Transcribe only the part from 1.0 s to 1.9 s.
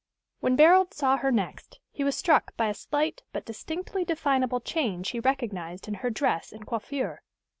her next,